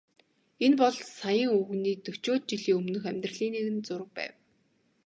[0.65, 4.33] Энэ бол саяын өвгөний дөчөөд жилийн өмнөх амьдралын нэгэн зураг байв.